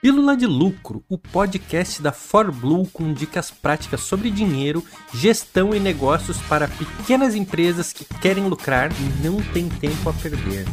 Pílula 0.00 0.36
de 0.36 0.46
Lucro, 0.46 1.02
o 1.08 1.18
podcast 1.18 2.00
da 2.00 2.12
ForBlue 2.12 2.86
com 2.92 3.12
dicas 3.12 3.50
práticas 3.50 4.02
sobre 4.02 4.30
dinheiro, 4.30 4.80
gestão 5.12 5.74
e 5.74 5.80
negócios 5.80 6.40
para 6.42 6.68
pequenas 6.68 7.34
empresas 7.34 7.92
que 7.92 8.04
querem 8.04 8.46
lucrar 8.46 8.92
e 8.92 9.26
não 9.26 9.42
têm 9.52 9.68
tempo 9.68 10.08
a 10.08 10.12
perder. 10.12 10.66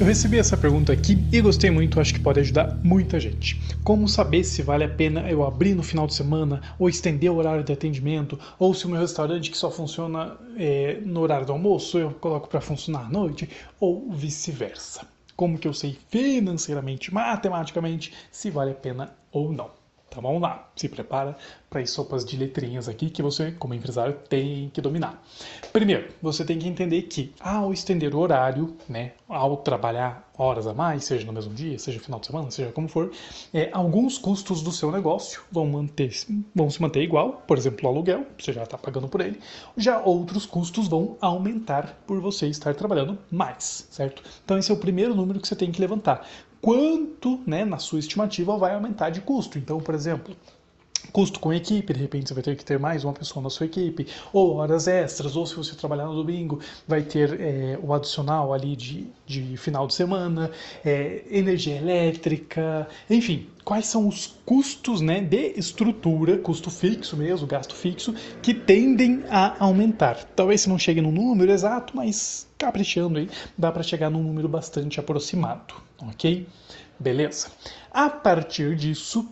Eu 0.00 0.06
recebi 0.06 0.38
essa 0.38 0.56
pergunta 0.56 0.90
aqui 0.90 1.22
e 1.30 1.42
gostei 1.42 1.70
muito, 1.70 2.00
acho 2.00 2.14
que 2.14 2.20
pode 2.20 2.40
ajudar 2.40 2.78
muita 2.82 3.20
gente. 3.20 3.60
Como 3.84 4.08
saber 4.08 4.42
se 4.44 4.62
vale 4.62 4.84
a 4.84 4.88
pena 4.88 5.30
eu 5.30 5.44
abrir 5.44 5.74
no 5.74 5.82
final 5.82 6.06
de 6.06 6.14
semana, 6.14 6.62
ou 6.78 6.88
estender 6.88 7.30
o 7.30 7.36
horário 7.36 7.62
de 7.62 7.74
atendimento, 7.74 8.40
ou 8.58 8.72
se 8.72 8.86
o 8.86 8.88
meu 8.88 9.02
restaurante 9.02 9.50
que 9.50 9.58
só 9.58 9.70
funciona 9.70 10.38
é, 10.56 10.98
no 11.04 11.20
horário 11.20 11.44
do 11.44 11.52
almoço 11.52 11.98
eu 11.98 12.10
coloco 12.12 12.48
para 12.48 12.62
funcionar 12.62 13.04
à 13.04 13.10
noite, 13.10 13.50
ou 13.78 14.10
vice-versa 14.10 15.06
como 15.42 15.58
que 15.58 15.66
eu 15.66 15.74
sei 15.74 15.98
financeiramente, 16.08 17.12
matematicamente, 17.12 18.14
se 18.30 18.48
vale 18.48 18.70
a 18.70 18.74
pena 18.76 19.12
ou 19.32 19.52
não. 19.52 19.81
Então 20.12 20.22
vamos 20.22 20.42
lá, 20.42 20.68
se 20.76 20.90
prepara 20.90 21.34
para 21.70 21.80
as 21.80 21.88
sopas 21.88 22.22
de 22.22 22.36
letrinhas 22.36 22.86
aqui 22.86 23.08
que 23.08 23.22
você, 23.22 23.50
como 23.52 23.72
empresário, 23.72 24.14
tem 24.28 24.68
que 24.68 24.78
dominar. 24.78 25.22
Primeiro, 25.72 26.12
você 26.20 26.44
tem 26.44 26.58
que 26.58 26.68
entender 26.68 27.00
que 27.02 27.32
ao 27.40 27.72
estender 27.72 28.14
o 28.14 28.18
horário, 28.18 28.76
né, 28.86 29.12
ao 29.26 29.56
trabalhar 29.56 30.30
horas 30.36 30.66
a 30.66 30.74
mais, 30.74 31.04
seja 31.04 31.24
no 31.24 31.32
mesmo 31.32 31.54
dia, 31.54 31.78
seja 31.78 31.96
no 31.96 32.04
final 32.04 32.20
de 32.20 32.26
semana, 32.26 32.50
seja 32.50 32.70
como 32.72 32.88
for, 32.88 33.10
é, 33.54 33.70
alguns 33.72 34.18
custos 34.18 34.60
do 34.60 34.70
seu 34.70 34.92
negócio 34.92 35.42
vão, 35.50 35.64
manter, 35.64 36.12
vão 36.54 36.68
se 36.68 36.82
manter 36.82 37.02
igual, 37.02 37.42
por 37.46 37.56
exemplo, 37.56 37.88
o 37.88 37.88
aluguel, 37.90 38.26
você 38.38 38.52
já 38.52 38.64
está 38.64 38.76
pagando 38.76 39.08
por 39.08 39.22
ele, 39.22 39.40
já 39.78 39.98
outros 40.02 40.44
custos 40.44 40.88
vão 40.88 41.16
aumentar 41.22 41.98
por 42.06 42.20
você 42.20 42.48
estar 42.48 42.74
trabalhando 42.74 43.18
mais, 43.30 43.88
certo? 43.90 44.22
Então 44.44 44.58
esse 44.58 44.70
é 44.70 44.74
o 44.74 44.78
primeiro 44.78 45.14
número 45.14 45.40
que 45.40 45.48
você 45.48 45.56
tem 45.56 45.72
que 45.72 45.80
levantar 45.80 46.26
quanto, 46.62 47.40
né, 47.44 47.64
na 47.64 47.76
sua 47.76 47.98
estimativa, 47.98 48.56
vai 48.56 48.74
aumentar 48.74 49.10
de 49.10 49.20
custo. 49.20 49.58
Então, 49.58 49.80
por 49.80 49.94
exemplo, 49.94 50.34
custo 51.10 51.40
com 51.40 51.52
equipe, 51.52 51.92
de 51.92 52.00
repente 52.00 52.28
você 52.28 52.34
vai 52.34 52.42
ter 52.42 52.56
que 52.56 52.64
ter 52.64 52.78
mais 52.78 53.04
uma 53.04 53.12
pessoa 53.12 53.42
na 53.42 53.50
sua 53.50 53.66
equipe, 53.66 54.06
ou 54.32 54.56
horas 54.56 54.86
extras, 54.86 55.36
ou 55.36 55.46
se 55.46 55.54
você 55.54 55.74
trabalhar 55.74 56.06
no 56.06 56.14
domingo, 56.14 56.60
vai 56.86 57.02
ter 57.02 57.40
é, 57.40 57.78
o 57.82 57.92
adicional 57.92 58.52
ali 58.52 58.76
de, 58.76 59.06
de 59.26 59.56
final 59.56 59.86
de 59.86 59.94
semana, 59.94 60.50
é, 60.84 61.24
energia 61.30 61.76
elétrica, 61.76 62.88
enfim, 63.08 63.46
quais 63.64 63.86
são 63.86 64.06
os 64.06 64.38
custos 64.44 65.00
né, 65.00 65.20
de 65.20 65.54
estrutura, 65.56 66.38
custo 66.38 66.70
fixo 66.70 67.16
mesmo, 67.16 67.46
gasto 67.46 67.74
fixo, 67.74 68.14
que 68.42 68.54
tendem 68.54 69.24
a 69.28 69.62
aumentar. 69.62 70.24
Talvez 70.36 70.62
você 70.62 70.68
não 70.68 70.78
chegue 70.78 71.00
no 71.00 71.10
número 71.10 71.50
exato, 71.50 71.96
mas 71.96 72.46
caprichando 72.58 73.18
aí, 73.18 73.28
dá 73.58 73.72
para 73.72 73.82
chegar 73.82 74.10
num 74.10 74.22
número 74.22 74.48
bastante 74.48 75.00
aproximado 75.00 75.74
ok? 76.08 76.46
Beleza. 76.98 77.48
A 77.90 78.08
partir 78.08 78.76
disso, 78.76 79.28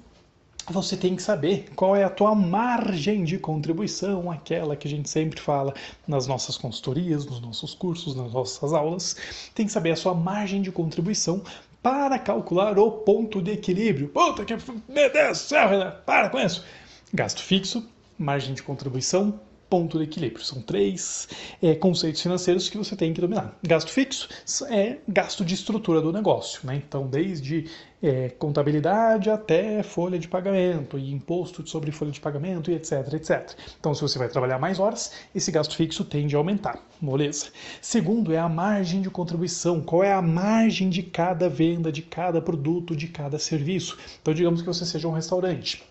você 0.70 0.96
tem 0.96 1.16
que 1.16 1.22
saber 1.22 1.70
qual 1.74 1.96
é 1.96 2.04
a 2.04 2.10
tua 2.10 2.34
margem 2.34 3.24
de 3.24 3.38
contribuição, 3.38 4.30
aquela 4.30 4.76
que 4.76 4.86
a 4.86 4.90
gente 4.90 5.08
sempre 5.08 5.40
fala 5.40 5.74
nas 6.06 6.26
nossas 6.26 6.56
consultorias, 6.56 7.26
nos 7.26 7.40
nossos 7.40 7.74
cursos, 7.74 8.14
nas 8.14 8.32
nossas 8.32 8.72
aulas. 8.72 9.16
Tem 9.54 9.66
que 9.66 9.72
saber 9.72 9.90
a 9.90 9.96
sua 9.96 10.14
margem 10.14 10.62
de 10.62 10.70
contribuição 10.70 11.42
para 11.82 12.18
calcular 12.18 12.78
o 12.78 12.90
ponto 12.90 13.42
de 13.42 13.52
equilíbrio. 13.52 14.08
Puta 14.08 14.44
que... 14.44 14.56
Meu 14.88 15.12
Deus 15.12 15.38
do 15.38 15.44
céu, 15.44 15.68
Renan, 15.68 15.94
para 16.06 16.28
com 16.28 16.38
isso! 16.38 16.64
Gasto 17.12 17.42
fixo, 17.42 17.88
margem 18.18 18.54
de 18.54 18.62
contribuição, 18.62 19.40
ponto 19.70 19.96
de 19.96 20.04
equilíbrio. 20.04 20.44
São 20.44 20.60
três 20.60 21.28
é, 21.62 21.76
conceitos 21.76 22.20
financeiros 22.20 22.68
que 22.68 22.76
você 22.76 22.96
tem 22.96 23.14
que 23.14 23.20
dominar. 23.20 23.56
Gasto 23.62 23.90
fixo 23.90 24.28
é 24.68 24.98
gasto 25.08 25.44
de 25.44 25.54
estrutura 25.54 26.02
do 26.02 26.12
negócio, 26.12 26.66
né? 26.66 26.74
Então, 26.76 27.06
desde 27.06 27.66
é, 28.02 28.30
contabilidade 28.30 29.30
até 29.30 29.82
folha 29.82 30.18
de 30.18 30.26
pagamento 30.26 30.98
e 30.98 31.12
imposto 31.12 31.66
sobre 31.68 31.92
folha 31.92 32.10
de 32.10 32.20
pagamento 32.20 32.70
e 32.70 32.74
etc, 32.74 33.12
etc. 33.14 33.54
Então, 33.78 33.94
se 33.94 34.02
você 34.02 34.18
vai 34.18 34.28
trabalhar 34.28 34.58
mais 34.58 34.80
horas, 34.80 35.12
esse 35.34 35.52
gasto 35.52 35.76
fixo 35.76 36.04
tende 36.04 36.34
a 36.34 36.38
aumentar, 36.38 36.80
beleza? 37.00 37.46
Segundo 37.80 38.32
é 38.32 38.38
a 38.38 38.48
margem 38.48 39.00
de 39.00 39.10
contribuição. 39.10 39.80
Qual 39.80 40.02
é 40.02 40.12
a 40.12 40.22
margem 40.22 40.90
de 40.90 41.02
cada 41.02 41.48
venda, 41.48 41.92
de 41.92 42.02
cada 42.02 42.40
produto, 42.40 42.96
de 42.96 43.06
cada 43.06 43.38
serviço? 43.38 43.96
Então, 44.20 44.34
digamos 44.34 44.62
que 44.62 44.66
você 44.66 44.84
seja 44.84 45.06
um 45.06 45.12
restaurante 45.12 45.89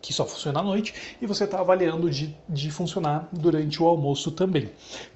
que 0.00 0.12
só 0.12 0.26
funciona 0.26 0.60
à 0.60 0.62
noite, 0.62 0.94
e 1.20 1.26
você 1.26 1.44
está 1.44 1.60
avaliando 1.60 2.10
de, 2.10 2.34
de 2.48 2.70
funcionar 2.70 3.28
durante 3.32 3.82
o 3.82 3.86
almoço 3.86 4.30
também. 4.30 4.70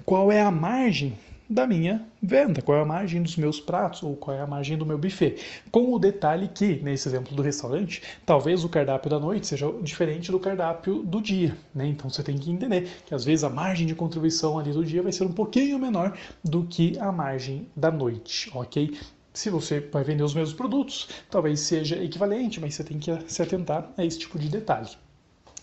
Qual 0.05 0.31
é 0.31 0.41
a 0.41 0.51
margem 0.51 1.17
da 1.49 1.67
minha 1.67 2.03
venda, 2.21 2.61
qual 2.61 2.77
é 2.77 2.81
a 2.81 2.85
margem 2.85 3.21
dos 3.21 3.37
meus 3.37 3.59
pratos 3.59 4.01
ou 4.01 4.15
qual 4.15 4.35
é 4.35 4.41
a 4.41 4.47
margem 4.47 4.77
do 4.77 4.85
meu 4.85 4.97
buffet. 4.97 5.37
Com 5.71 5.93
o 5.93 5.99
detalhe 5.99 6.47
que, 6.47 6.77
nesse 6.81 7.07
exemplo 7.07 7.35
do 7.35 7.43
restaurante, 7.43 8.01
talvez 8.25 8.63
o 8.63 8.69
cardápio 8.69 9.09
da 9.09 9.19
noite 9.19 9.45
seja 9.45 9.71
diferente 9.81 10.31
do 10.31 10.39
cardápio 10.39 11.03
do 11.03 11.21
dia. 11.21 11.55
Né? 11.73 11.87
Então 11.87 12.09
você 12.09 12.23
tem 12.23 12.37
que 12.37 12.51
entender 12.51 12.89
que 13.05 13.13
às 13.13 13.23
vezes 13.23 13.43
a 13.43 13.49
margem 13.49 13.85
de 13.85 13.93
contribuição 13.93 14.57
ali 14.57 14.71
do 14.71 14.83
dia 14.83 15.03
vai 15.03 15.11
ser 15.11 15.23
um 15.23 15.31
pouquinho 15.31 15.77
menor 15.77 16.17
do 16.43 16.63
que 16.63 16.97
a 16.99 17.11
margem 17.11 17.67
da 17.75 17.91
noite, 17.91 18.49
ok? 18.53 18.97
Se 19.35 19.49
você 19.49 19.81
vai 19.81 20.01
vender 20.01 20.23
os 20.23 20.33
mesmos 20.33 20.53
produtos, 20.55 21.09
talvez 21.29 21.59
seja 21.59 22.01
equivalente, 22.01 22.59
mas 22.61 22.73
você 22.73 22.85
tem 22.85 22.97
que 22.97 23.11
se 23.27 23.41
atentar 23.41 23.91
a 23.97 24.05
esse 24.05 24.17
tipo 24.17 24.39
de 24.39 24.47
detalhe. 24.47 24.89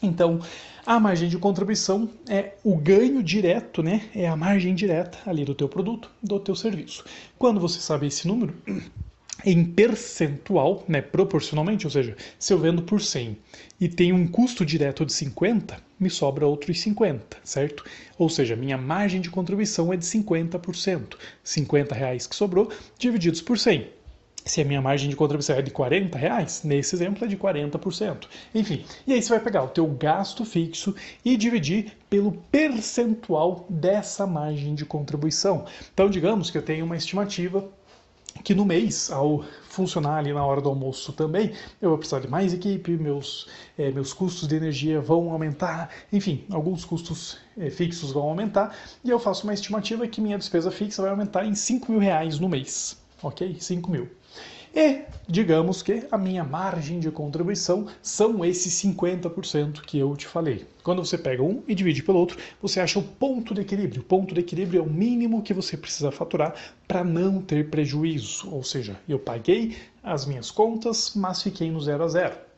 Então, 0.03 0.41
a 0.85 1.01
margem 1.01 1.29
de 1.29 1.39
contribuição 1.39 2.11
é 2.29 2.53
o 2.63 2.77
ganho 2.77 3.23
direto, 3.23 3.83
né? 3.83 4.11
É 4.15 4.29
a 4.29 4.37
margem 4.37 4.75
direta 4.75 5.19
ali 5.25 5.43
do 5.43 5.55
teu 5.55 5.71
produto, 5.71 6.11
do 6.23 6.39
teu 6.39 6.55
serviço. 6.55 7.03
Quando 7.39 7.59
você 7.59 7.81
sabe 7.81 8.09
esse 8.09 8.29
número, 8.29 8.55
em 9.45 9.65
percentual, 9.65 10.85
né, 10.89 11.01
proporcionalmente, 11.01 11.87
ou 11.87 11.91
seja, 11.91 12.17
se 12.39 12.53
eu 12.53 12.59
vendo 12.59 12.83
por 12.83 13.01
100 13.01 13.37
e 13.81 13.89
tenho 13.89 14.15
um 14.15 14.27
custo 14.27 14.65
direto 14.65 15.05
de 15.05 15.13
50, 15.13 15.77
me 15.99 16.11
sobra 16.11 16.47
outros 16.47 16.81
50, 16.81 17.39
certo? 17.45 17.85
Ou 18.19 18.29
seja, 18.29 18.57
minha 18.57 18.77
margem 18.77 19.21
de 19.21 19.31
contribuição 19.31 19.93
é 19.93 19.97
de 19.97 20.05
50%. 20.05 21.17
50 21.43 21.95
reais 21.95 22.27
que 22.27 22.37
sobrou, 22.37 22.71
divididos 22.99 23.41
por 23.41 23.59
100. 23.59 23.89
Se 24.45 24.61
a 24.61 24.65
minha 24.65 24.83
margem 24.83 25.09
de 25.09 25.15
contribuição 25.15 25.57
é 25.57 25.63
de 25.63 25.71
40 25.71 26.19
reais, 26.19 26.63
nesse 26.65 26.97
exemplo 26.97 27.25
é 27.25 27.29
de 27.29 27.37
40%. 27.37 28.27
Enfim, 28.53 28.85
e 29.07 29.13
aí 29.13 29.23
você 29.23 29.29
vai 29.29 29.39
pegar 29.39 29.63
o 29.63 29.69
teu 29.69 29.87
gasto 29.87 30.45
fixo 30.45 30.95
e 31.25 31.37
dividir 31.37 31.93
pelo 32.11 32.33
percentual 32.51 33.65
dessa 33.71 34.27
margem 34.27 34.75
de 34.75 34.85
contribuição. 34.85 35.65
Então, 35.95 36.11
digamos 36.11 36.51
que 36.51 36.59
eu 36.59 36.63
tenho 36.63 36.85
uma 36.85 36.97
estimativa 36.97 37.71
que 38.43 38.55
no 38.55 38.65
mês, 38.65 39.11
ao 39.11 39.45
funcionar 39.69 40.19
ali 40.19 40.33
na 40.33 40.45
hora 40.45 40.61
do 40.61 40.69
almoço 40.69 41.13
também, 41.13 41.53
eu 41.81 41.91
vou 41.91 41.99
precisar 41.99 42.21
de 42.21 42.29
mais 42.29 42.53
equipe, 42.53 42.93
meus, 42.93 43.49
é, 43.79 43.91
meus 43.91 44.13
custos 44.13 44.49
de 44.49 44.57
energia 44.57 45.01
vão 45.01 45.31
aumentar, 45.31 45.91
enfim, 46.13 46.45
alguns 46.51 46.85
custos 46.85 47.39
é, 47.57 47.71
fixos 47.71 48.13
vão 48.13 48.25
aumentar, 48.25 48.77
e 49.05 49.11
eu 49.11 49.19
faço 49.19 49.45
uma 49.45 49.55
estimativa 49.55 50.07
que 50.07 50.21
minha 50.21 50.39
despesa 50.39 50.71
fixa 50.71 51.03
vai 51.03 51.11
aumentar 51.11 51.45
em 51.45 51.55
5 51.55 51.91
mil 51.91 52.01
reais 52.01 52.39
no 52.39 52.49
mês, 52.49 52.97
ok? 53.23 53.57
5 53.59 53.91
mil. 53.91 54.09
E 54.75 55.03
digamos 55.29 55.83
que 55.83 56.07
a 56.11 56.17
minha 56.17 56.43
margem 56.43 56.99
de 56.99 57.11
contribuição 57.11 57.87
são 58.01 58.43
esses 58.45 58.73
50% 58.83 59.83
que 59.83 59.99
eu 59.99 60.17
te 60.17 60.27
falei. 60.27 60.67
Quando 60.83 61.05
você 61.05 61.19
pega 61.19 61.43
um 61.43 61.63
e 61.69 61.75
divide 61.75 62.03
pelo 62.03 62.19
outro, 62.19 62.39
você 62.61 62.81
acha 62.81 62.99
o 62.99 63.03
ponto 63.03 63.55
de 63.55 63.61
equilíbrio. 63.61 64.01
O 64.01 64.05
ponto 64.05 64.35
de 64.35 64.41
equilíbrio 64.41 64.81
é 64.81 64.83
o 64.83 64.91
mínimo 64.91 65.43
que 65.43 65.53
você 65.53 65.77
precisa 65.77 66.11
faturar 66.11 66.55
para 66.89 67.05
não 67.05 67.43
ter 67.43 67.69
prejuízo. 67.69 68.49
Ou 68.51 68.65
seja, 68.65 68.99
eu 69.07 69.19
paguei 69.19 69.77
as 70.03 70.25
minhas 70.25 70.51
contas, 70.51 71.13
mas 71.15 71.43
fiquei 71.43 71.71
no 71.71 71.81
zero 71.81 72.05
a 72.05 72.09
zero. 72.09 72.52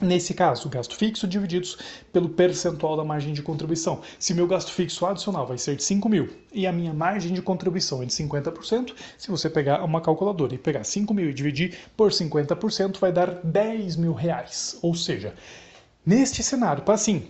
Nesse 0.00 0.32
caso, 0.32 0.68
gasto 0.68 0.94
fixo 0.94 1.26
divididos 1.26 1.76
pelo 2.12 2.28
percentual 2.28 2.96
da 2.96 3.02
margem 3.02 3.32
de 3.32 3.42
contribuição. 3.42 4.00
Se 4.16 4.32
meu 4.32 4.46
gasto 4.46 4.70
fixo 4.70 5.04
adicional 5.04 5.44
vai 5.44 5.58
ser 5.58 5.74
de 5.74 5.82
5 5.82 6.08
mil 6.08 6.28
e 6.52 6.68
a 6.68 6.72
minha 6.72 6.94
margem 6.94 7.32
de 7.32 7.42
contribuição 7.42 8.00
é 8.00 8.06
de 8.06 8.12
50%, 8.12 8.94
se 9.16 9.28
você 9.28 9.50
pegar 9.50 9.82
uma 9.82 10.00
calculadora 10.00 10.54
e 10.54 10.58
pegar 10.58 10.84
5 10.84 11.12
mil 11.12 11.28
e 11.28 11.34
dividir 11.34 11.76
por 11.96 12.12
50%, 12.12 12.98
vai 13.00 13.10
dar 13.10 13.40
10 13.42 13.96
mil 13.96 14.12
reais. 14.12 14.78
Ou 14.82 14.94
seja, 14.94 15.34
neste 16.06 16.44
cenário, 16.44 16.84
para 16.84 16.94
assim, 16.94 17.24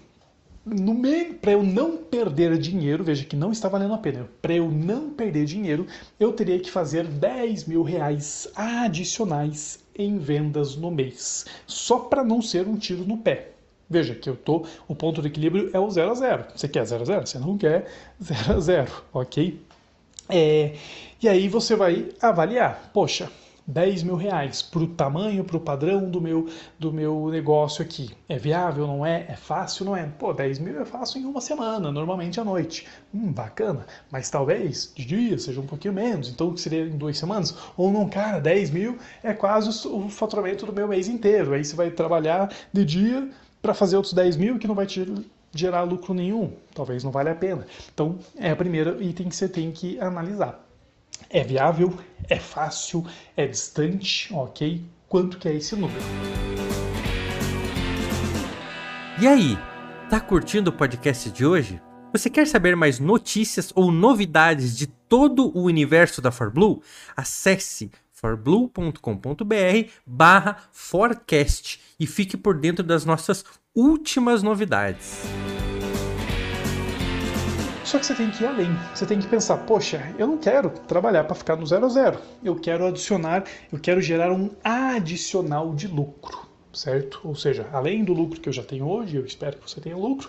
para 1.40 1.52
eu 1.52 1.62
não 1.62 1.96
perder 1.96 2.58
dinheiro, 2.58 3.02
veja 3.02 3.24
que 3.24 3.34
não 3.34 3.50
está 3.50 3.70
valendo 3.70 3.94
a 3.94 3.98
pena, 3.98 4.28
para 4.42 4.52
eu 4.52 4.70
não 4.70 5.08
perder 5.08 5.46
dinheiro, 5.46 5.86
eu 6.20 6.32
teria 6.34 6.58
que 6.58 6.70
fazer 6.70 7.06
10 7.06 7.64
mil 7.64 7.82
reais 7.82 8.46
adicionais 8.54 9.78
em 9.98 10.16
vendas 10.18 10.76
no 10.76 10.90
mês, 10.90 11.44
só 11.66 11.98
para 11.98 12.22
não 12.22 12.40
ser 12.40 12.66
um 12.68 12.76
tiro 12.76 13.04
no 13.04 13.18
pé. 13.18 13.50
Veja 13.90 14.14
que 14.14 14.28
eu 14.28 14.36
tô, 14.36 14.64
o 14.86 14.94
ponto 14.94 15.20
de 15.20 15.28
equilíbrio 15.28 15.70
é 15.72 15.80
o 15.80 15.90
0 15.90 16.10
a 16.10 16.14
0. 16.14 16.44
Você 16.54 16.68
quer 16.68 16.84
0 16.84 17.02
a 17.02 17.06
0? 17.06 17.26
Você 17.26 17.38
não 17.38 17.56
quer 17.56 17.90
0 18.22 18.56
a 18.56 18.60
0, 18.60 18.92
ok? 19.12 19.60
É, 20.28 20.74
e 21.22 21.28
aí 21.28 21.48
você 21.48 21.74
vai 21.74 22.10
avaliar, 22.20 22.90
poxa, 22.92 23.30
10 23.68 24.02
mil 24.02 24.16
reais 24.16 24.62
para 24.62 24.80
o 24.80 24.86
tamanho, 24.86 25.44
para 25.44 25.58
o 25.58 25.60
padrão 25.60 26.08
do 26.08 26.22
meu, 26.22 26.48
do 26.78 26.90
meu 26.90 27.28
negócio 27.28 27.82
aqui. 27.82 28.10
É 28.26 28.38
viável, 28.38 28.86
não 28.86 29.04
é? 29.04 29.26
É 29.28 29.36
fácil, 29.36 29.84
não 29.84 29.94
é? 29.94 30.06
Pô, 30.06 30.32
10 30.32 30.58
mil 30.58 30.80
é 30.80 30.86
fácil 30.86 31.20
em 31.20 31.26
uma 31.26 31.42
semana, 31.42 31.92
normalmente 31.92 32.40
à 32.40 32.44
noite. 32.44 32.88
Hum, 33.14 33.30
bacana. 33.30 33.84
Mas 34.10 34.30
talvez 34.30 34.90
de 34.96 35.04
dia 35.04 35.38
seja 35.38 35.60
um 35.60 35.66
pouquinho 35.66 35.92
menos, 35.92 36.30
então 36.30 36.56
seria 36.56 36.86
em 36.86 36.96
duas 36.96 37.18
semanas. 37.18 37.54
Ou 37.76 37.92
não, 37.92 38.08
cara, 38.08 38.40
10 38.40 38.70
mil 38.70 38.96
é 39.22 39.34
quase 39.34 39.86
o 39.86 40.08
faturamento 40.08 40.64
do 40.64 40.72
meu 40.72 40.88
mês 40.88 41.06
inteiro. 41.06 41.52
Aí 41.52 41.62
você 41.62 41.76
vai 41.76 41.90
trabalhar 41.90 42.50
de 42.72 42.86
dia 42.86 43.28
para 43.60 43.74
fazer 43.74 43.96
outros 43.96 44.14
10 44.14 44.38
mil 44.38 44.58
que 44.58 44.66
não 44.66 44.74
vai 44.74 44.86
te 44.86 45.06
gerar 45.54 45.82
lucro 45.82 46.14
nenhum. 46.14 46.52
Talvez 46.74 47.04
não 47.04 47.10
valha 47.10 47.32
a 47.32 47.34
pena. 47.34 47.66
Então, 47.92 48.18
é 48.38 48.50
o 48.50 48.56
primeiro 48.56 49.02
item 49.02 49.28
que 49.28 49.36
você 49.36 49.46
tem 49.48 49.70
que 49.70 50.00
analisar. 50.00 50.67
É 51.30 51.42
viável? 51.44 51.98
É 52.28 52.38
fácil? 52.38 53.06
É 53.36 53.46
distante? 53.46 54.32
Ok? 54.32 54.82
Quanto 55.08 55.38
que 55.38 55.48
é 55.48 55.54
esse 55.54 55.74
número? 55.74 56.00
E 59.20 59.26
aí, 59.26 59.58
tá 60.08 60.20
curtindo 60.20 60.70
o 60.70 60.72
podcast 60.72 61.30
de 61.30 61.44
hoje? 61.44 61.80
Você 62.12 62.30
quer 62.30 62.46
saber 62.46 62.74
mais 62.74 62.98
notícias 62.98 63.70
ou 63.74 63.92
novidades 63.92 64.76
de 64.76 64.86
todo 64.86 65.50
o 65.56 65.64
universo 65.64 66.22
da 66.22 66.30
ForBlue? 66.30 66.82
Acesse 67.16 67.90
forblue.com.br 68.12 69.90
barra 70.06 70.56
forecast 70.72 71.80
e 72.00 72.06
fique 72.06 72.36
por 72.36 72.58
dentro 72.58 72.82
das 72.82 73.04
nossas 73.04 73.44
últimas 73.74 74.42
novidades. 74.42 75.22
Só 77.88 77.98
que 77.98 78.04
você 78.04 78.14
tem 78.14 78.30
que 78.30 78.44
ir 78.44 78.46
além. 78.46 78.68
Você 78.94 79.06
tem 79.06 79.18
que 79.18 79.26
pensar, 79.26 79.56
poxa, 79.64 80.14
eu 80.18 80.26
não 80.26 80.36
quero 80.36 80.68
trabalhar 80.68 81.24
para 81.24 81.34
ficar 81.34 81.56
no 81.56 81.66
zero 81.66 81.86
a 81.86 81.88
zero. 81.88 82.20
Eu 82.44 82.54
quero 82.54 82.86
adicionar, 82.86 83.44
eu 83.72 83.78
quero 83.78 84.02
gerar 84.02 84.30
um 84.30 84.50
adicional 84.62 85.74
de 85.74 85.88
lucro, 85.88 86.46
certo? 86.70 87.18
Ou 87.24 87.34
seja, 87.34 87.66
além 87.72 88.04
do 88.04 88.12
lucro 88.12 88.42
que 88.42 88.48
eu 88.50 88.52
já 88.52 88.62
tenho 88.62 88.86
hoje, 88.86 89.16
eu 89.16 89.24
espero 89.24 89.56
que 89.56 89.70
você 89.70 89.80
tenha 89.80 89.96
lucro, 89.96 90.28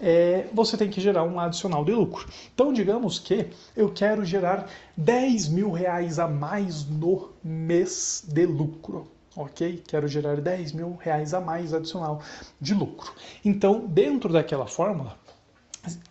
é, 0.00 0.46
você 0.52 0.76
tem 0.76 0.88
que 0.88 1.00
gerar 1.00 1.24
um 1.24 1.40
adicional 1.40 1.84
de 1.84 1.90
lucro. 1.90 2.24
Então, 2.54 2.72
digamos 2.72 3.18
que 3.18 3.48
eu 3.76 3.90
quero 3.90 4.24
gerar 4.24 4.68
10 4.96 5.48
mil 5.48 5.72
reais 5.72 6.20
a 6.20 6.28
mais 6.28 6.86
no 6.86 7.30
mês 7.42 8.24
de 8.28 8.46
lucro 8.46 9.08
ok? 9.36 9.82
Quero 9.86 10.06
gerar 10.06 10.40
10 10.40 10.72
mil 10.72 10.94
reais 10.96 11.34
a 11.34 11.40
mais 11.40 11.72
adicional 11.72 12.20
de 12.60 12.74
lucro. 12.74 13.12
Então, 13.44 13.86
dentro 13.86 14.32
daquela 14.32 14.66
fórmula, 14.66 15.16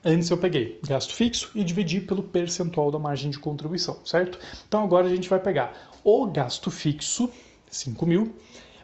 Antes 0.04 0.30
eu 0.30 0.38
peguei 0.38 0.80
gasto 0.86 1.14
fixo 1.14 1.52
e 1.56 1.64
dividi 1.64 2.02
pelo 2.02 2.24
percentual 2.24 2.92
da 2.92 3.00
margem 3.00 3.32
de 3.32 3.40
contribuição, 3.40 4.00
certo? 4.06 4.38
Então 4.68 4.84
agora 4.84 5.08
a 5.08 5.10
gente 5.10 5.30
vai 5.30 5.40
pegar 5.40 5.90
o 6.04 6.26
gasto 6.28 6.70
fixo, 6.70 7.30
5 7.70 8.06
mil, 8.06 8.36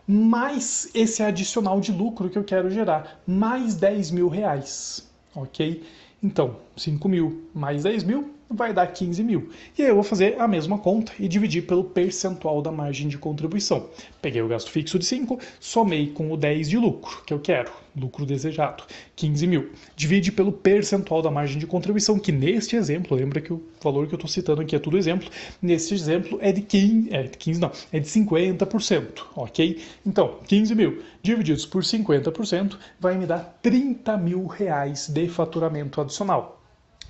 mais 0.08 0.90
esse 0.94 1.22
adicional 1.22 1.82
de 1.82 1.92
lucro 1.92 2.30
que 2.30 2.38
eu 2.38 2.44
quero 2.44 2.70
gerar, 2.70 3.22
mais 3.28 3.76
10 3.76 4.12
mil 4.12 4.30
reais, 4.30 5.10
ok? 5.36 5.84
Então, 6.24 6.58
5 6.78 7.10
mil 7.10 7.50
mais 7.54 7.84
10 7.84 8.04
mil 8.04 8.37
vai 8.50 8.74
dar 8.74 8.88
15 8.88 9.24
mil. 9.24 9.50
E 9.78 9.84
aí 9.84 9.90
eu 9.90 9.96
vou 9.96 10.04
fazer 10.04 10.40
a 10.40 10.48
mesma 10.48 10.78
conta 10.78 11.12
e 11.20 11.28
dividir 11.28 11.66
pelo 11.66 11.84
percentual 11.84 12.62
da 12.62 12.72
margem 12.72 13.08
de 13.08 13.18
contribuição. 13.18 13.90
Peguei 14.22 14.42
o 14.42 14.48
gasto 14.48 14.72
fixo 14.72 14.98
de 14.98 15.06
5, 15.06 15.40
somei 15.60 16.08
com 16.08 16.32
o 16.32 16.38
10 16.38 16.70
de 16.70 16.78
lucro, 16.78 17.24
que 17.26 17.34
eu 17.34 17.40
quero, 17.40 17.72
lucro 17.96 18.26
desejado, 18.26 18.84
15 19.16 19.48
mil. 19.48 19.72
Divide 19.96 20.32
pelo 20.32 20.52
percentual 20.52 21.22
da 21.22 21.32
margem 21.32 21.58
de 21.60 21.68
contribuição, 21.68 22.20
que 22.20 22.32
neste 22.32 22.76
exemplo, 22.76 23.18
lembra 23.18 23.42
que 23.42 23.52
o 23.52 23.62
valor 23.82 24.08
que 24.08 24.14
eu 24.14 24.18
estou 24.18 24.30
citando 24.30 24.62
aqui 24.62 24.76
é 24.76 24.80
tudo 24.80 24.98
exemplo, 24.98 25.30
neste 25.62 25.94
exemplo 25.94 26.38
é 26.42 26.52
de 26.52 26.62
15, 26.62 27.10
é 27.12 27.24
de 27.24 27.38
15 27.38 27.60
não, 27.60 27.72
é 27.92 28.00
de 28.00 28.08
50%, 28.08 29.24
ok? 29.36 29.82
Então, 30.06 30.40
15 30.48 30.76
mil 30.76 31.02
divididos 31.22 31.66
por 31.66 31.84
50% 31.84 32.78
vai 33.00 33.18
me 33.18 33.26
dar 33.26 33.60
30 33.62 34.18
mil 34.18 34.46
reais 34.46 35.08
de 35.10 35.28
faturamento 35.28 36.00
adicional. 36.00 36.57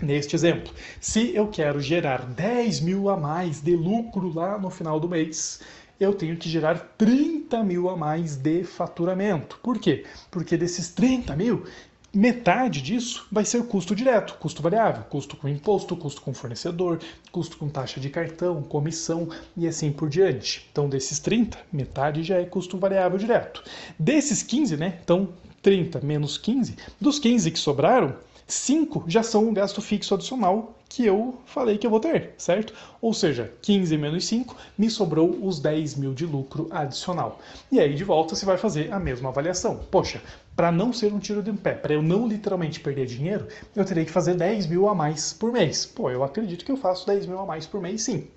Neste 0.02 0.36
exemplo, 0.36 0.72
se 1.02 1.36
eu 1.36 1.48
quero 1.48 1.82
gerar 1.82 2.24
10 2.24 2.82
mil 2.82 3.10
a 3.10 3.18
mais 3.18 3.62
de 3.62 3.76
lucro 3.76 4.32
lá 4.32 4.58
no 4.58 4.70
final 4.70 5.00
do 5.00 5.10
mês, 5.10 5.60
eu 6.00 6.14
tenho 6.14 6.38
que 6.38 6.48
gerar 6.48 6.94
30 6.98 7.64
mil 7.64 7.90
a 7.90 7.98
mais 7.98 8.36
de 8.36 8.64
faturamento. 8.64 9.60
Por 9.64 9.80
quê? 9.80 10.06
Porque 10.30 10.56
desses 10.56 10.90
30 10.90 11.36
mil, 11.36 11.66
metade 12.14 12.80
disso 12.80 13.26
vai 13.32 13.44
ser 13.44 13.64
custo 13.64 13.96
direto, 13.96 14.36
custo 14.36 14.62
variável, 14.62 15.04
custo 15.04 15.36
com 15.36 15.48
imposto, 15.48 15.98
custo 15.98 16.22
com 16.22 16.32
fornecedor, 16.32 17.00
custo 17.32 17.58
com 17.58 17.68
taxa 17.68 18.00
de 18.00 18.10
cartão, 18.12 18.62
comissão 18.62 19.28
e 19.56 19.68
assim 19.68 19.92
por 19.92 20.10
diante. 20.10 20.68
Então, 20.72 20.88
desses 20.88 21.18
30, 21.18 21.58
metade 21.74 22.22
já 22.22 22.38
é 22.38 22.46
custo 22.46 22.78
variável 22.78 23.18
direto. 23.18 23.64
Desses 23.98 24.44
15, 24.44 24.78
né? 24.78 25.00
Então, 25.04 25.30
30 25.64 26.02
menos 26.02 26.38
15, 26.38 26.76
dos 27.02 27.18
15 27.18 27.50
que 27.50 27.58
sobraram, 27.60 28.16
5 28.48 29.04
já 29.08 29.22
são 29.22 29.44
um 29.44 29.54
gasto 29.54 29.82
fixo 29.82 30.14
adicional 30.14 30.74
que 30.88 31.06
eu 31.06 31.36
falei 31.46 31.78
que 31.78 31.86
eu 31.86 31.92
vou 31.92 32.00
ter, 32.00 32.34
certo? 32.38 32.74
Ou 33.02 33.14
seja, 33.14 33.52
15 33.62 33.98
menos 33.98 34.26
5, 34.26 34.56
me 34.78 34.90
sobrou 34.90 35.38
os 35.42 35.60
10 35.60 35.96
mil 35.96 36.14
de 36.14 36.26
lucro 36.26 36.68
adicional. 36.72 37.40
E 37.70 37.80
aí, 37.80 37.94
de 37.94 38.06
volta, 38.06 38.36
você 38.36 38.46
vai 38.46 38.58
fazer 38.58 38.92
a 38.92 39.00
mesma 39.00 39.30
avaliação. 39.30 39.82
Poxa, 39.92 40.22
para 40.56 40.72
não 40.72 40.94
ser 40.94 41.14
um 41.14 41.20
tiro 41.20 41.44
de 41.44 41.52
pé, 41.52 41.74
para 41.74 41.94
eu 41.94 42.02
não 42.02 42.26
literalmente 42.26 42.80
perder 42.80 43.06
dinheiro, 43.06 43.48
eu 43.76 43.84
terei 43.84 44.06
que 44.06 44.12
fazer 44.12 44.36
10 44.36 44.68
mil 44.68 44.88
a 44.88 44.96
mais 44.96 45.34
por 45.34 45.52
mês. 45.52 45.86
Pô, 45.86 46.10
eu 46.10 46.24
acredito 46.24 46.64
que 46.64 46.72
eu 46.72 46.78
faço 46.78 47.06
10 47.06 47.26
mil 47.26 47.40
a 47.40 47.46
mais 47.46 47.68
por 47.68 47.82
mês 47.82 48.04
sim. 48.04 48.28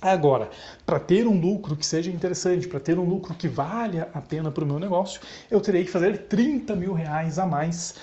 Agora, 0.00 0.50
para 0.84 0.98
ter 0.98 1.28
um 1.28 1.40
lucro 1.40 1.76
que 1.76 1.86
seja 1.86 2.10
interessante, 2.10 2.66
para 2.66 2.80
ter 2.80 2.98
um 2.98 3.04
lucro 3.04 3.34
que 3.34 3.46
valha 3.46 4.08
a 4.12 4.20
pena 4.20 4.50
para 4.50 4.64
o 4.64 4.66
meu 4.66 4.80
negócio, 4.80 5.20
eu 5.48 5.60
terei 5.60 5.84
que 5.84 5.90
fazer 5.92 6.26
30 6.26 6.74
mil 6.74 6.92
reais 6.92 7.38
a 7.38 7.46
mais 7.46 7.94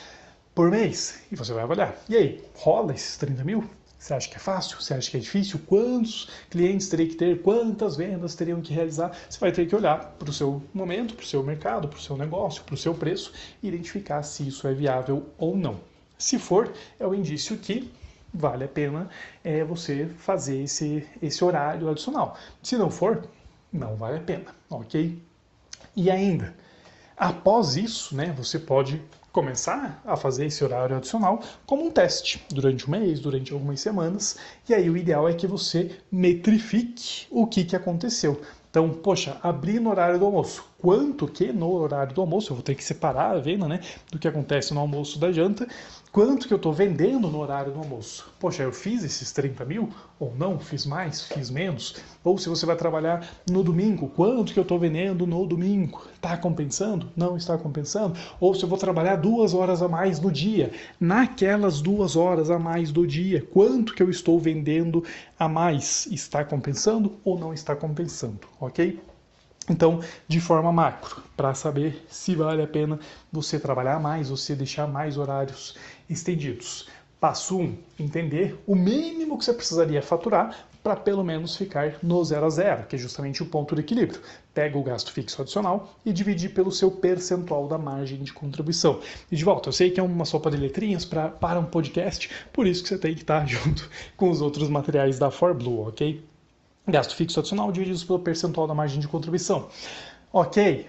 por 0.53 0.69
mês. 0.69 1.21
E 1.31 1.35
você 1.35 1.53
vai 1.53 1.63
avaliar. 1.63 1.95
E 2.07 2.15
aí, 2.15 2.43
rola 2.55 2.93
esses 2.93 3.17
30 3.17 3.43
mil? 3.43 3.69
Você 3.99 4.13
acha 4.13 4.29
que 4.29 4.37
é 4.37 4.39
fácil? 4.39 4.81
Você 4.81 4.93
acha 4.93 5.11
que 5.11 5.17
é 5.17 5.19
difícil? 5.19 5.59
Quantos 5.67 6.29
clientes 6.49 6.87
teria 6.87 7.07
que 7.07 7.15
ter? 7.15 7.41
Quantas 7.41 7.97
vendas 7.97 8.33
teriam 8.33 8.61
que 8.61 8.73
realizar? 8.73 9.11
Você 9.29 9.37
vai 9.37 9.51
ter 9.51 9.67
que 9.67 9.75
olhar 9.75 10.15
para 10.17 10.29
o 10.29 10.33
seu 10.33 10.63
momento, 10.73 11.15
para 11.15 11.23
o 11.23 11.27
seu 11.27 11.43
mercado, 11.43 11.89
para 11.89 11.97
o 11.97 12.01
seu 12.01 12.15
negócio, 12.15 12.63
para 12.63 12.75
o 12.75 12.77
seu 12.77 12.93
preço 12.93 13.33
e 13.61 13.67
identificar 13.67 14.23
se 14.23 14.47
isso 14.47 14.65
é 14.67 14.73
viável 14.73 15.27
ou 15.37 15.57
não. 15.57 15.81
Se 16.17 16.39
for, 16.39 16.71
é 16.97 17.05
o 17.05 17.13
indício 17.13 17.57
que 17.57 17.91
vale 18.33 18.63
a 18.63 18.67
pena 18.69 19.09
é, 19.43 19.65
você 19.65 20.07
fazer 20.17 20.63
esse, 20.63 21.05
esse 21.21 21.43
horário 21.43 21.89
adicional. 21.89 22.37
Se 22.63 22.77
não 22.77 22.89
for, 22.89 23.27
não 23.71 23.97
vale 23.97 24.17
a 24.17 24.21
pena, 24.21 24.55
ok? 24.69 25.21
E 25.95 26.09
ainda, 26.09 26.55
após 27.17 27.75
isso, 27.75 28.15
né, 28.15 28.33
você 28.37 28.57
pode 28.57 29.01
começar 29.31 30.01
a 30.05 30.15
fazer 30.15 30.45
esse 30.45 30.63
horário 30.63 30.95
adicional 30.95 31.41
como 31.65 31.85
um 31.85 31.91
teste 31.91 32.43
durante 32.49 32.87
um 32.87 32.91
mês, 32.91 33.19
durante 33.19 33.53
algumas 33.53 33.79
semanas, 33.79 34.37
e 34.67 34.73
aí 34.73 34.89
o 34.89 34.97
ideal 34.97 35.27
é 35.27 35.33
que 35.33 35.47
você 35.47 35.91
metrifique 36.11 37.27
o 37.29 37.45
que, 37.45 37.63
que 37.63 37.75
aconteceu. 37.75 38.41
Então, 38.69 38.89
poxa, 38.89 39.37
abri 39.41 39.79
no 39.79 39.89
horário 39.89 40.19
do 40.19 40.25
almoço. 40.25 40.63
Quanto 40.77 41.27
que 41.27 41.51
no 41.51 41.71
horário 41.73 42.13
do 42.13 42.21
almoço? 42.21 42.51
Eu 42.51 42.55
vou 42.55 42.63
ter 42.63 42.75
que 42.75 42.83
separar 42.83 43.35
a 43.35 43.39
venda 43.39 43.67
né, 43.67 43.79
do 44.11 44.19
que 44.19 44.27
acontece 44.27 44.75
no 44.75 44.79
almoço 44.79 45.17
da 45.17 45.31
janta 45.31 45.67
quanto 46.11 46.47
que 46.47 46.53
eu 46.53 46.57
estou 46.57 46.73
vendendo 46.73 47.27
no 47.29 47.39
horário 47.39 47.71
do 47.71 47.79
almoço. 47.79 48.31
Poxa, 48.39 48.63
eu 48.63 48.71
fiz 48.71 49.03
esses 49.03 49.31
30 49.31 49.63
mil 49.65 49.89
ou 50.19 50.33
não? 50.35 50.59
Fiz 50.59 50.85
mais? 50.85 51.23
Fiz 51.23 51.49
menos? 51.49 51.95
Ou 52.23 52.37
se 52.37 52.49
você 52.49 52.65
vai 52.65 52.75
trabalhar 52.75 53.27
no 53.49 53.63
domingo, 53.63 54.09
quanto 54.09 54.53
que 54.53 54.59
eu 54.59 54.63
estou 54.63 54.79
vendendo 54.79 55.27
no 55.27 55.45
domingo? 55.45 56.07
Está 56.13 56.35
compensando? 56.37 57.11
Não 57.15 57.37
está 57.37 57.57
compensando? 57.57 58.17
Ou 58.39 58.53
se 58.55 58.63
eu 58.63 58.69
vou 58.69 58.77
trabalhar 58.77 59.17
duas 59.17 59.53
horas 59.53 59.81
a 59.81 59.87
mais 59.87 60.19
no 60.19 60.31
dia, 60.31 60.71
naquelas 60.99 61.81
duas 61.81 62.15
horas 62.15 62.49
a 62.49 62.57
mais 62.57 62.91
do 62.91 63.05
dia, 63.05 63.45
quanto 63.51 63.93
que 63.93 64.01
eu 64.01 64.09
estou 64.09 64.39
vendendo 64.39 65.03
a 65.37 65.47
mais? 65.47 66.07
Está 66.07 66.43
compensando 66.43 67.17
ou 67.23 67.37
não 67.37 67.53
está 67.53 67.75
compensando? 67.75 68.39
Ok? 68.59 68.99
Então, 69.69 69.99
de 70.27 70.39
forma 70.41 70.71
macro, 70.71 71.21
para 71.37 71.53
saber 71.53 72.03
se 72.09 72.33
vale 72.33 72.63
a 72.63 72.67
pena 72.67 72.99
você 73.31 73.59
trabalhar 73.59 73.99
mais, 73.99 74.29
você 74.29 74.55
deixar 74.55 74.87
mais 74.87 75.15
horários 75.15 75.75
estendidos. 76.09 76.87
Passo 77.19 77.57
1, 77.57 77.61
um, 77.61 77.77
entender 77.99 78.57
o 78.65 78.75
mínimo 78.75 79.37
que 79.37 79.43
você 79.43 79.53
precisaria 79.53 80.01
faturar 80.01 80.69
para 80.81 80.95
pelo 80.95 81.23
menos 81.23 81.55
ficar 81.55 81.97
no 82.01 82.23
zero 82.23 82.45
a 82.45 82.49
zero, 82.49 82.87
que 82.87 82.95
é 82.95 82.99
justamente 82.99 83.43
o 83.43 83.45
ponto 83.45 83.75
de 83.75 83.81
equilíbrio. 83.81 84.21
Pega 84.53 84.77
o 84.77 84.83
gasto 84.83 85.11
fixo 85.11 85.41
adicional 85.41 85.93
e 86.05 86.13
divide 86.13 86.47
pelo 86.47 86.71
seu 86.71 86.89
percentual 86.89 87.67
da 87.67 87.77
margem 87.77 88.23
de 88.23 88.31
contribuição. 88.31 89.01
E 89.29 89.35
de 89.35 89.43
volta, 89.43 89.69
eu 89.69 89.73
sei 89.73 89.91
que 89.91 89.99
é 89.99 90.03
uma 90.03 90.25
sopa 90.25 90.49
de 90.49 90.57
letrinhas 90.57 91.03
pra, 91.03 91.27
para 91.29 91.59
um 91.59 91.65
podcast, 91.65 92.29
por 92.53 92.65
isso 92.65 92.83
que 92.83 92.89
você 92.89 92.97
tem 92.97 93.13
que 93.13 93.21
estar 93.21 93.45
junto 93.47 93.89
com 94.15 94.29
os 94.29 94.41
outros 94.41 94.69
materiais 94.69 95.19
da 95.19 95.29
ForBlue, 95.29 95.89
ok? 95.89 96.23
Gasto 96.87 97.15
fixo 97.15 97.39
adicional 97.39 97.71
dividido 97.71 98.05
pelo 98.05 98.19
percentual 98.19 98.65
da 98.65 98.73
margem 98.73 98.99
de 98.99 99.07
contribuição. 99.07 99.67
Ok, 100.31 100.87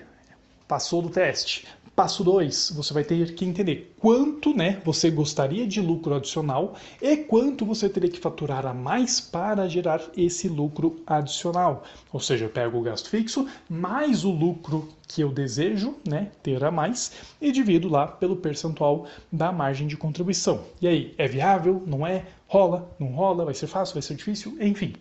passou 0.68 1.02
do 1.02 1.10
teste. 1.10 1.66
Passo 1.94 2.24
2, 2.24 2.72
você 2.74 2.94
vai 2.94 3.04
ter 3.04 3.34
que 3.34 3.44
entender 3.44 3.94
quanto 3.98 4.54
né, 4.54 4.80
você 4.84 5.10
gostaria 5.10 5.66
de 5.66 5.80
lucro 5.80 6.14
adicional 6.14 6.74
e 7.02 7.16
quanto 7.16 7.66
você 7.66 7.88
teria 7.88 8.08
que 8.08 8.18
faturar 8.18 8.64
a 8.64 8.72
mais 8.72 9.20
para 9.20 9.68
gerar 9.68 10.00
esse 10.16 10.48
lucro 10.48 11.02
adicional. 11.06 11.84
Ou 12.12 12.18
seja, 12.18 12.46
eu 12.46 12.48
pego 12.48 12.78
o 12.78 12.82
gasto 12.82 13.10
fixo 13.10 13.46
mais 13.68 14.24
o 14.24 14.30
lucro 14.30 14.88
que 15.06 15.20
eu 15.20 15.30
desejo 15.30 15.96
né, 16.08 16.30
ter 16.42 16.64
a 16.64 16.70
mais 16.70 17.12
e 17.40 17.52
divido 17.52 17.88
lá 17.88 18.06
pelo 18.06 18.36
percentual 18.36 19.06
da 19.30 19.52
margem 19.52 19.86
de 19.86 19.96
contribuição. 19.96 20.64
E 20.80 20.88
aí, 20.88 21.14
é 21.18 21.28
viável? 21.28 21.82
Não 21.86 22.06
é? 22.06 22.24
Rola? 22.46 22.90
Não 22.98 23.08
rola? 23.08 23.44
Vai 23.44 23.54
ser 23.54 23.66
fácil? 23.66 23.94
Vai 23.94 24.02
ser 24.02 24.14
difícil? 24.14 24.56
Enfim, 24.60 24.94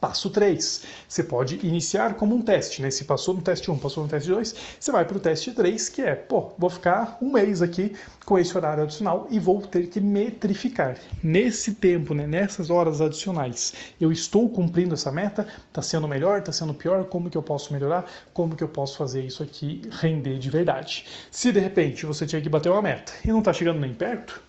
Passo 0.00 0.30
3. 0.30 0.82
Você 1.08 1.24
pode 1.24 1.56
iniciar 1.66 2.14
como 2.14 2.34
um 2.34 2.40
teste, 2.40 2.80
né? 2.80 2.90
Se 2.90 3.04
passou 3.04 3.34
no 3.34 3.42
teste 3.42 3.70
1, 3.70 3.78
passou 3.78 4.04
no 4.04 4.08
teste 4.08 4.28
2, 4.28 4.54
você 4.78 4.92
vai 4.92 5.04
para 5.04 5.16
o 5.16 5.20
teste 5.20 5.52
3, 5.52 5.88
que 5.88 6.02
é, 6.02 6.14
pô, 6.14 6.52
vou 6.56 6.70
ficar 6.70 7.18
um 7.20 7.32
mês 7.32 7.62
aqui 7.62 7.94
com 8.24 8.38
esse 8.38 8.56
horário 8.56 8.84
adicional 8.84 9.26
e 9.30 9.40
vou 9.40 9.60
ter 9.60 9.88
que 9.88 10.00
metrificar. 10.00 10.96
Nesse 11.22 11.74
tempo, 11.74 12.14
né, 12.14 12.26
nessas 12.26 12.70
horas 12.70 13.00
adicionais, 13.00 13.72
eu 14.00 14.12
estou 14.12 14.48
cumprindo 14.48 14.94
essa 14.94 15.10
meta? 15.10 15.46
Está 15.68 15.82
sendo 15.82 16.06
melhor? 16.06 16.38
Está 16.38 16.52
sendo 16.52 16.74
pior? 16.74 17.04
Como 17.06 17.28
que 17.28 17.36
eu 17.36 17.42
posso 17.42 17.72
melhorar? 17.72 18.08
Como 18.32 18.54
que 18.54 18.62
eu 18.62 18.68
posso 18.68 18.96
fazer 18.96 19.24
isso 19.24 19.42
aqui 19.42 19.82
render 19.90 20.38
de 20.38 20.50
verdade? 20.50 21.06
Se 21.30 21.50
de 21.50 21.58
repente 21.58 22.06
você 22.06 22.24
tinha 22.24 22.40
que 22.40 22.48
bater 22.48 22.70
uma 22.70 22.82
meta 22.82 23.12
e 23.24 23.28
não 23.28 23.40
está 23.40 23.52
chegando 23.52 23.80
nem 23.80 23.94
perto, 23.94 24.47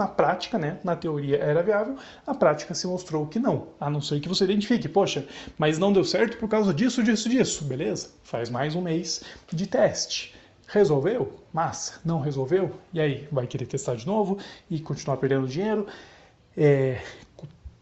na 0.00 0.08
prática, 0.08 0.58
né, 0.58 0.78
na 0.82 0.96
teoria 0.96 1.36
era 1.36 1.62
viável, 1.62 1.96
a 2.26 2.32
prática 2.32 2.72
se 2.74 2.86
mostrou 2.86 3.26
que 3.26 3.38
não, 3.38 3.68
a 3.78 3.90
não 3.90 4.00
ser 4.00 4.18
que 4.18 4.28
você 4.28 4.44
identifique, 4.44 4.88
poxa, 4.88 5.26
mas 5.58 5.78
não 5.78 5.92
deu 5.92 6.04
certo 6.04 6.38
por 6.38 6.48
causa 6.48 6.72
disso, 6.72 7.02
disso, 7.02 7.28
disso, 7.28 7.64
beleza? 7.64 8.08
Faz 8.24 8.48
mais 8.48 8.74
um 8.74 8.80
mês 8.80 9.22
de 9.52 9.66
teste. 9.66 10.34
Resolveu? 10.66 11.34
Massa. 11.52 12.00
Não 12.04 12.20
resolveu? 12.20 12.72
E 12.94 13.00
aí, 13.00 13.28
vai 13.30 13.46
querer 13.46 13.66
testar 13.66 13.96
de 13.96 14.06
novo 14.06 14.38
e 14.70 14.80
continuar 14.80 15.16
perdendo 15.18 15.46
dinheiro? 15.46 15.86
É, 16.56 17.02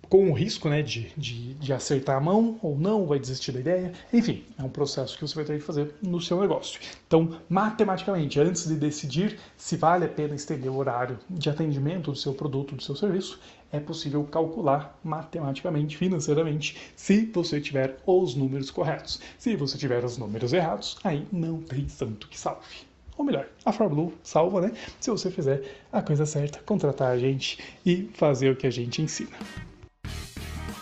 com 0.09 0.31
o 0.31 0.33
risco 0.33 0.69
né, 0.69 0.83
de, 0.83 1.13
de, 1.17 1.55
de, 1.55 1.73
acertar 1.73 2.17
a 2.17 2.21
mão 2.21 2.59
ou 2.63 2.79
não, 2.79 3.07
vai 3.07 3.19
desistir 3.19 3.53
da 3.53 3.61
ideia. 3.61 3.93
Enfim, 4.13 4.45
é 4.59 4.63
um 4.63 4.69
processo 4.69 5.17
que 5.17 5.23
você 5.23 5.35
vai 5.35 5.45
ter 5.45 5.59
que 5.59 5.65
fazer 5.65 5.95
no 6.03 6.21
seu 6.21 6.41
negócio. 6.41 6.81
Então, 7.07 7.39
matematicamente, 7.49 8.41
antes 8.41 8.67
de 8.67 8.75
decidir 8.77 9.39
se 9.57 9.77
vale 9.77 10.05
a 10.05 10.09
pena 10.09 10.35
estender 10.35 10.71
o 10.71 10.77
horário 10.77 11.19
de 11.29 11.51
atendimento 11.51 12.11
do 12.11 12.17
seu 12.17 12.33
produto, 12.33 12.75
do 12.75 12.83
seu 12.83 12.97
serviço, 12.97 13.39
é 13.71 13.79
possível 13.79 14.25
calcular 14.25 14.99
matematicamente, 15.05 15.97
financeiramente, 15.97 16.77
se 16.97 17.27
você 17.27 17.61
tiver 17.61 17.99
os 18.07 18.35
números 18.35 18.71
corretos. 18.71 19.21
Se 19.39 19.55
você 19.57 19.77
tiver 19.77 20.03
os 20.05 20.17
números 20.17 20.53
errados, 20.53 20.97
aí 21.05 21.27
não 21.31 21.61
tem 21.61 21.89
santo 21.89 22.29
que 22.29 22.39
salve 22.39 22.89
ou 23.19 23.25
melhor, 23.25 23.49
a 23.65 23.73
ForBlue 23.73 24.15
salva, 24.23 24.61
né? 24.61 24.73
Se 25.01 25.11
você 25.11 25.29
fizer 25.29 25.61
a 25.93 26.01
coisa 26.01 26.25
certa, 26.25 26.61
contratar 26.61 27.11
a 27.11 27.19
gente 27.19 27.59
e 27.85 28.09
fazer 28.15 28.51
o 28.51 28.57
que 28.57 28.65
a 28.65 28.71
gente 28.71 29.03
ensina. 29.03 29.37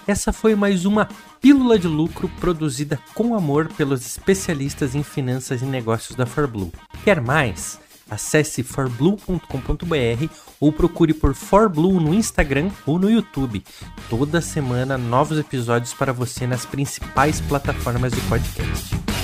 Essa 0.07 0.33
foi 0.33 0.55
mais 0.55 0.85
uma 0.85 1.09
pílula 1.41 1.79
de 1.79 1.89
lucro 1.89 2.29
produzida 2.41 2.99
com 3.13 3.35
amor 3.35 3.69
pelos 3.77 4.07
especialistas 4.07 4.95
em 4.95 5.03
finanças 5.03 5.63
e 5.63 5.65
negócios 5.65 6.17
da 6.17 6.25
ForBlue. 6.25 6.73
Quer 7.03 7.21
mais? 7.21 7.81
Acesse 8.09 8.63
forblue.com.br 8.63 10.33
ou 10.61 10.73
procure 10.73 11.13
por 11.13 11.35
ForBlue 11.35 12.01
no 12.01 12.15
Instagram 12.15 12.71
ou 12.87 13.01
no 13.01 13.11
YouTube. 13.11 13.65
Toda 14.09 14.41
semana 14.41 14.97
novos 14.97 15.41
episódios 15.41 15.93
para 15.93 16.13
você 16.13 16.47
nas 16.47 16.65
principais 16.65 17.41
plataformas 17.41 18.13
de 18.13 18.21
podcast. 18.23 19.16